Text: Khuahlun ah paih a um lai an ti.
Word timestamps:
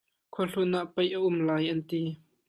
Khuahlun 0.33 0.75
ah 0.79 0.87
paih 0.93 1.11
a 1.17 1.19
um 1.27 1.37
lai 1.47 1.65
an 1.73 1.79
ti. 1.89 2.01